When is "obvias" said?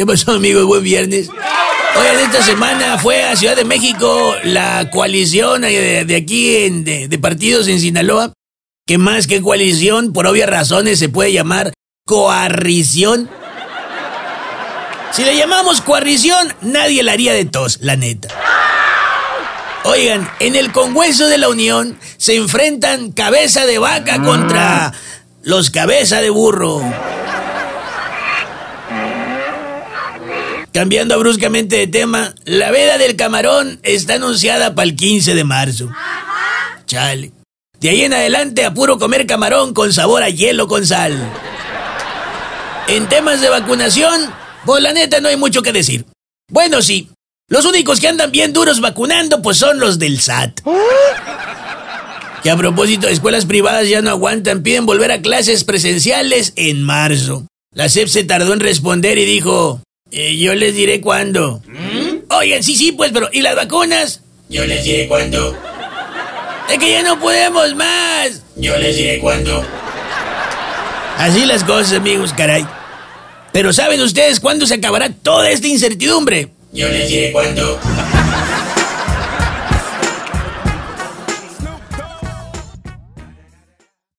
10.26-10.48